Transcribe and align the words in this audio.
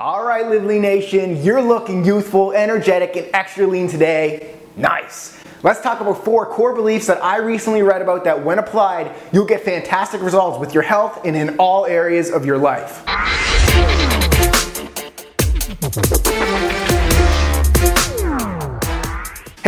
All 0.00 0.24
right, 0.24 0.46
Live 0.46 0.62
Lean 0.62 0.82
Nation, 0.82 1.42
you're 1.42 1.60
looking 1.60 2.04
youthful, 2.04 2.52
energetic, 2.52 3.16
and 3.16 3.28
extra 3.34 3.66
lean 3.66 3.88
today. 3.88 4.54
Nice. 4.76 5.42
Let's 5.64 5.80
talk 5.80 6.00
about 6.00 6.24
four 6.24 6.46
core 6.46 6.72
beliefs 6.72 7.08
that 7.08 7.20
I 7.20 7.38
recently 7.38 7.82
read 7.82 8.00
about 8.00 8.22
that 8.22 8.44
when 8.44 8.60
applied, 8.60 9.12
you'll 9.32 9.44
get 9.44 9.62
fantastic 9.62 10.22
results 10.22 10.60
with 10.60 10.72
your 10.72 10.84
health 10.84 11.22
and 11.24 11.34
in 11.34 11.56
all 11.56 11.84
areas 11.84 12.30
of 12.30 12.46
your 12.46 12.58
life. 12.58 13.02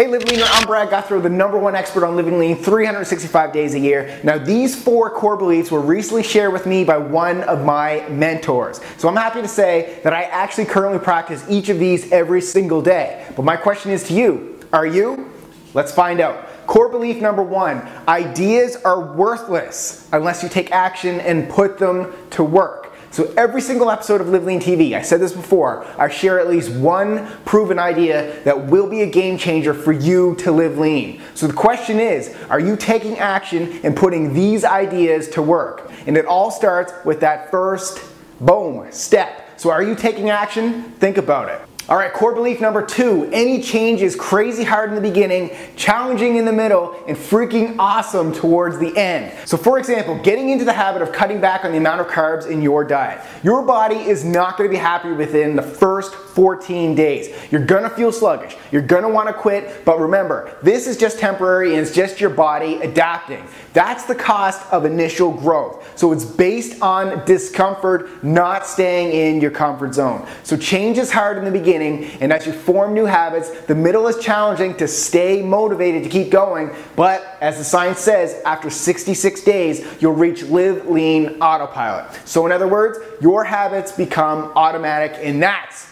Hey 0.00 0.06
Live 0.06 0.24
Leaner, 0.24 0.46
I'm 0.46 0.66
Brad 0.66 0.88
Gouthro, 0.88 1.22
the 1.22 1.28
number 1.28 1.58
one 1.58 1.74
expert 1.74 2.06
on 2.06 2.16
living 2.16 2.38
lean 2.38 2.56
365 2.56 3.52
days 3.52 3.74
a 3.74 3.78
year. 3.78 4.18
Now 4.24 4.38
these 4.38 4.82
four 4.82 5.10
core 5.10 5.36
beliefs 5.36 5.70
were 5.70 5.82
recently 5.82 6.22
shared 6.22 6.54
with 6.54 6.64
me 6.64 6.84
by 6.84 6.96
one 6.96 7.42
of 7.42 7.66
my 7.66 8.08
mentors. 8.08 8.80
So 8.96 9.08
I'm 9.08 9.16
happy 9.16 9.42
to 9.42 9.46
say 9.46 10.00
that 10.02 10.14
I 10.14 10.22
actually 10.22 10.64
currently 10.64 11.00
practice 11.00 11.44
each 11.50 11.68
of 11.68 11.78
these 11.78 12.10
every 12.12 12.40
single 12.40 12.80
day. 12.80 13.26
But 13.36 13.44
my 13.44 13.56
question 13.58 13.90
is 13.90 14.04
to 14.04 14.14
you, 14.14 14.58
are 14.72 14.86
you? 14.86 15.30
Let's 15.74 15.92
find 15.92 16.20
out. 16.20 16.66
Core 16.66 16.88
belief 16.88 17.20
number 17.20 17.42
one, 17.42 17.86
ideas 18.08 18.76
are 18.76 19.12
worthless 19.12 20.08
unless 20.14 20.42
you 20.42 20.48
take 20.48 20.72
action 20.72 21.20
and 21.20 21.46
put 21.46 21.76
them 21.76 22.10
to 22.30 22.42
work. 22.42 22.79
So 23.12 23.34
every 23.36 23.60
single 23.60 23.90
episode 23.90 24.20
of 24.20 24.28
Live 24.28 24.44
Lean 24.44 24.60
TV, 24.60 24.94
I 24.94 25.02
said 25.02 25.20
this 25.20 25.32
before, 25.32 25.84
I 25.98 26.08
share 26.08 26.38
at 26.38 26.48
least 26.48 26.70
one 26.70 27.26
proven 27.44 27.76
idea 27.76 28.40
that 28.44 28.66
will 28.66 28.88
be 28.88 29.02
a 29.02 29.06
game 29.06 29.36
changer 29.36 29.74
for 29.74 29.90
you 29.90 30.36
to 30.36 30.52
live 30.52 30.78
lean. 30.78 31.20
So 31.34 31.48
the 31.48 31.52
question 31.52 31.98
is, 31.98 32.32
are 32.48 32.60
you 32.60 32.76
taking 32.76 33.18
action 33.18 33.80
and 33.82 33.96
putting 33.96 34.32
these 34.32 34.64
ideas 34.64 35.28
to 35.30 35.42
work? 35.42 35.90
And 36.06 36.16
it 36.16 36.24
all 36.24 36.52
starts 36.52 36.92
with 37.04 37.18
that 37.20 37.50
first, 37.50 38.00
boom, 38.40 38.86
step. 38.92 39.58
So 39.58 39.70
are 39.70 39.82
you 39.82 39.96
taking 39.96 40.30
action? 40.30 40.84
Think 40.92 41.16
about 41.18 41.48
it. 41.48 41.69
All 41.90 41.96
right, 41.96 42.12
core 42.12 42.32
belief 42.32 42.60
number 42.60 42.86
two 42.86 43.28
any 43.32 43.60
change 43.60 44.00
is 44.00 44.14
crazy 44.14 44.62
hard 44.62 44.90
in 44.90 44.94
the 44.94 45.00
beginning, 45.00 45.50
challenging 45.74 46.36
in 46.36 46.44
the 46.44 46.52
middle, 46.52 46.94
and 47.08 47.16
freaking 47.16 47.74
awesome 47.80 48.32
towards 48.32 48.78
the 48.78 48.96
end. 48.96 49.36
So, 49.44 49.56
for 49.56 49.76
example, 49.76 50.16
getting 50.22 50.50
into 50.50 50.64
the 50.64 50.72
habit 50.72 51.02
of 51.02 51.10
cutting 51.10 51.40
back 51.40 51.64
on 51.64 51.72
the 51.72 51.78
amount 51.78 52.00
of 52.00 52.06
carbs 52.06 52.48
in 52.48 52.62
your 52.62 52.84
diet. 52.84 53.20
Your 53.42 53.62
body 53.62 53.96
is 53.96 54.24
not 54.24 54.56
gonna 54.56 54.70
be 54.70 54.76
happy 54.76 55.10
within 55.10 55.56
the 55.56 55.62
first 55.62 56.14
14 56.14 56.94
days. 56.94 57.34
You're 57.50 57.66
gonna 57.66 57.90
feel 57.90 58.12
sluggish, 58.12 58.56
you're 58.70 58.82
gonna 58.82 59.08
wanna 59.08 59.32
quit, 59.32 59.84
but 59.84 59.98
remember, 59.98 60.56
this 60.62 60.86
is 60.86 60.96
just 60.96 61.18
temporary 61.18 61.74
and 61.74 61.84
it's 61.84 61.92
just 61.92 62.20
your 62.20 62.30
body 62.30 62.76
adapting. 62.82 63.44
That's 63.72 64.04
the 64.04 64.14
cost 64.14 64.62
of 64.72 64.84
initial 64.84 65.32
growth. 65.32 65.98
So, 65.98 66.12
it's 66.12 66.24
based 66.24 66.80
on 66.82 67.24
discomfort, 67.24 68.22
not 68.22 68.64
staying 68.64 69.10
in 69.10 69.40
your 69.40 69.50
comfort 69.50 69.94
zone. 69.94 70.24
So, 70.44 70.56
change 70.56 70.96
is 70.96 71.10
hard 71.10 71.36
in 71.36 71.44
the 71.44 71.50
beginning 71.50 71.79
beginning, 71.80 72.20
and 72.20 72.32
as 72.32 72.46
you 72.46 72.52
form 72.52 72.94
new 72.94 73.04
habits, 73.04 73.50
the 73.62 73.74
middle 73.74 74.06
is 74.06 74.18
challenging 74.18 74.76
to 74.76 74.86
stay 74.86 75.42
motivated 75.42 76.04
to 76.04 76.08
keep 76.08 76.30
going. 76.30 76.70
But 76.96 77.38
as 77.40 77.58
the 77.58 77.64
science 77.64 78.00
says, 78.00 78.40
after 78.44 78.70
66 78.70 79.42
days, 79.42 79.86
you'll 80.00 80.12
reach 80.12 80.42
live 80.44 80.86
lean 80.88 81.40
autopilot. 81.40 82.20
So, 82.26 82.46
in 82.46 82.52
other 82.52 82.68
words, 82.68 82.98
your 83.20 83.44
habits 83.44 83.92
become 83.92 84.52
automatic, 84.56 85.18
and 85.22 85.42
that's 85.42 85.88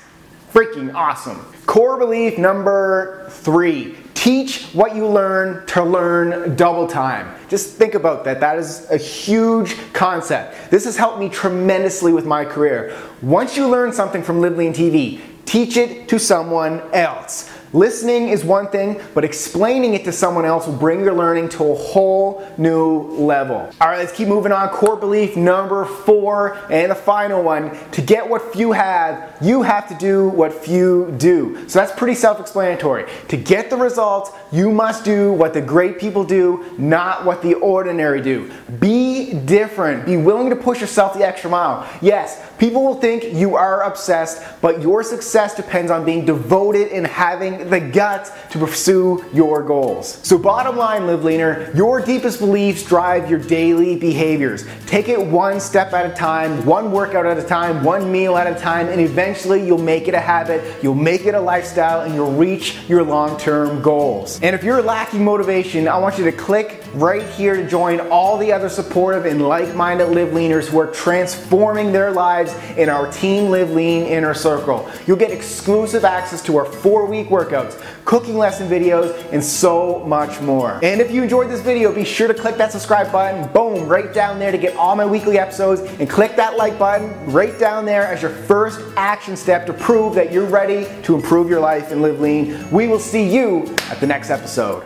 freaking 0.53 0.95
awesome. 0.95 1.45
Core 1.67 1.99
belief 1.99 2.39
number 2.39 3.27
three 3.31 3.97
teach 4.15 4.65
what 4.73 4.97
you 4.97 5.07
learn 5.07 5.65
to 5.65 5.85
learn 5.85 6.57
double 6.57 6.89
time. 6.89 7.33
Just 7.49 7.77
think 7.77 7.95
about 7.95 8.25
that. 8.25 8.41
That 8.41 8.59
is 8.59 8.91
a 8.91 8.97
huge 8.97 9.77
concept. 9.93 10.71
This 10.73 10.85
has 10.87 10.97
helped 10.97 11.21
me 11.21 11.29
tremendously 11.29 12.13
with 12.13 12.27
my 12.27 12.45
career. 12.45 12.97
Once 13.23 13.57
you 13.57 13.69
learn 13.69 13.93
something 13.93 14.25
from 14.25 14.41
Live 14.41 14.57
Lean 14.57 14.73
TV, 14.73 15.21
teach 15.49 15.79
it 15.79 16.09
to 16.09 16.19
someone 16.19 16.83
else. 16.93 17.51
Listening 17.75 18.31
is 18.31 18.45
one 18.45 18.69
thing, 18.69 18.99
but 19.15 19.25
explaining 19.25 19.93
it 19.93 20.03
to 20.05 20.13
someone 20.13 20.47
else 20.47 20.67
will 20.67 20.77
bring 20.77 21.01
your 21.01 21.13
learning 21.13 21.51
to 21.51 21.65
a 21.65 21.75
whole 21.75 22.47
new 22.57 23.03
level. 23.11 23.57
All 23.81 23.89
right, 23.89 23.99
let's 23.99 24.13
keep 24.13 24.27
moving 24.27 24.53
on. 24.53 24.71
Core 24.71 24.97
belief 24.97 25.37
number 25.37 25.85
four, 25.85 26.57
and 26.71 26.91
the 26.91 26.95
final 26.95 27.43
one. 27.43 27.77
To 27.93 28.01
get 28.01 28.27
what 28.27 28.55
few 28.55 28.73
have, 28.73 29.37
you 29.43 29.63
have 29.63 29.87
to 29.89 29.95
do 29.97 30.31
what 30.31 30.55
few 30.55 31.15
do. 31.19 31.69
So 31.69 31.79
that's 31.79 31.93
pretty 31.93 32.15
self 32.15 32.41
explanatory. 32.41 33.05
To 33.29 33.37
get 33.37 33.69
the 33.69 33.77
results, 33.77 34.31
you 34.51 34.71
must 34.71 35.05
do 35.05 35.33
what 35.33 35.53
the 35.53 35.61
great 35.61 35.99
people 35.99 36.25
do, 36.25 36.65
not 36.79 37.27
what 37.27 37.43
the 37.43 37.55
ordinary 37.55 38.23
do. 38.23 38.51
Be 38.81 39.08
different. 39.33 40.07
Be 40.07 40.17
willing 40.17 40.51
to 40.51 40.57
push 40.57 40.81
yourself 40.81 41.15
the 41.15 41.27
extra 41.27 41.51
mile. 41.51 41.89
Yes, 42.01 42.41
people 42.59 42.85
will 42.85 43.01
think 43.01 43.35
you 43.35 43.57
are 43.57 43.83
obsessed, 43.83 44.43
but 44.61 44.83
your 44.83 45.03
success 45.03 45.55
depends 45.55 45.91
on 45.91 46.05
being 46.05 46.25
devoted 46.25 46.89
and 46.89 47.07
having 47.07 47.71
the 47.71 47.81
guts 47.81 48.31
to 48.51 48.59
pursue 48.59 49.25
your 49.33 49.63
goals. 49.63 50.19
So, 50.23 50.39
bottom 50.39 50.77
line, 50.77 51.07
Live 51.07 51.25
Leaner, 51.25 51.71
your 51.75 52.01
deepest 52.01 52.39
beliefs 52.39 52.83
drive 52.85 53.31
your 53.31 53.39
daily 53.39 53.97
behaviors. 53.97 54.65
Take 54.87 55.09
it 55.09 55.21
one 55.21 55.61
step 55.61 55.93
at 55.93 56.11
a 56.11 56.15
time, 56.15 56.65
one 56.65 56.93
workout 56.93 57.27
at 57.27 57.39
a 57.39 57.43
time, 57.43 57.85
one 57.85 58.11
meal 58.11 58.37
at 58.37 58.47
a 58.47 58.59
time, 58.59 58.89
and 58.89 59.01
eventually 59.01 59.65
you'll 59.67 59.79
make 59.79 60.09
it 60.09 60.15
a 60.15 60.21
habit, 60.21 60.83
you'll 60.83 60.95
make 60.95 61.27
it 61.27 61.35
a 61.35 61.41
lifestyle, 61.41 62.03
and 62.03 62.15
you'll 62.15 62.33
reach 62.33 62.79
your 62.89 63.03
long 63.03 63.39
term 63.39 63.83
goals. 63.83 64.41
And 64.43 64.55
if 64.55 64.65
you're 64.65 64.83
lacking 64.83 65.25
motivation, 65.25 65.89
I 65.89 65.99
want 65.99 66.19
you 66.19 66.25
to 66.25 66.33
click 66.33 66.85
right 66.95 67.27
here 67.31 67.57
to 67.57 67.69
join 67.69 68.01
all 68.11 68.39
the 68.39 68.53
other 68.53 68.69
supportive 69.19 69.33
and 69.33 69.47
like 69.47 69.75
minded 69.75 70.09
Live 70.09 70.29
Leaners 70.29 70.67
who 70.67 70.79
are 70.79 70.87
transforming 70.89 71.93
their 71.93 72.11
lives 72.11 72.55
in 72.77 72.89
our 72.89 73.11
Team 73.11 73.51
Live 73.51 73.71
Lean 73.71 74.05
inner 74.05 74.35
circle. 74.35 74.89
You'll 75.07 75.17
get 75.17 75.31
exclusive 75.31 76.05
access 76.05 76.43
to 76.45 76.57
our 76.57 76.65
four 76.65 77.07
week 77.07 77.29
workouts, 77.29 77.81
cooking 78.05 78.37
lesson 78.37 78.69
videos, 78.69 79.15
and 79.33 79.43
so 79.43 80.05
much 80.05 80.41
more. 80.41 80.81
And 80.83 81.01
if 81.01 81.11
you 81.11 81.23
enjoyed 81.23 81.51
this 81.51 81.61
video, 81.61 81.93
be 81.93 82.05
sure 82.05 82.29
to 82.29 82.35
click 82.35 82.57
that 82.57 82.73
subscribe 82.73 83.11
button, 83.13 83.51
boom, 83.53 83.89
right 83.89 84.13
down 84.13 84.39
there 84.39 84.53
to 84.53 84.59
get 84.59 84.77
all 84.77 84.97
my 84.97 85.07
weekly 85.07 85.39
episodes, 85.39 85.81
and 86.01 86.09
click 86.09 86.37
that 86.37 86.57
like 86.57 86.79
button 86.79 87.09
right 87.33 87.59
down 87.59 87.85
there 87.85 88.07
as 88.07 88.23
your 88.23 88.31
first 88.31 88.81
action 88.97 89.37
step 89.37 89.67
to 89.67 89.73
prove 89.73 90.15
that 90.15 90.33
you're 90.33 90.47
ready 90.47 90.87
to 91.03 91.15
improve 91.15 91.49
your 91.49 91.61
life 91.61 91.91
and 91.91 92.03
live 92.03 92.21
lean. 92.21 92.71
We 92.71 92.87
will 92.89 93.01
see 93.01 93.29
you 93.29 93.75
at 93.91 94.01
the 94.01 94.07
next 94.07 94.31
episode. 94.31 94.85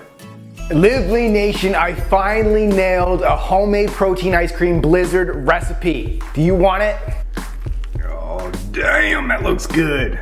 Live 0.71 1.11
Lean 1.11 1.33
Nation, 1.33 1.75
I 1.75 1.93
finally 1.93 2.67
nailed 2.67 3.23
a 3.23 3.37
homemade 3.37 3.91
protein 3.91 4.35
ice 4.35 4.53
cream 4.53 4.81
blizzard 4.81 5.47
recipe. 5.47 6.23
Do 6.35 6.41
you 6.41 6.55
want 6.55 6.83
it? 6.83 6.97
Oh, 8.05 8.51
damn, 8.71 9.29
that 9.29 9.43
looks 9.43 9.67
good. 9.67 10.19